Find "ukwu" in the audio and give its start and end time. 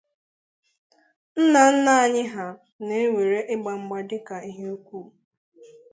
4.77-4.99